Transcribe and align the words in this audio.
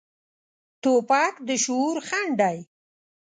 توپک 0.81 1.35
د 1.47 1.49
شعور 1.63 1.97
خنډ 2.07 2.33
دی. 2.41 2.57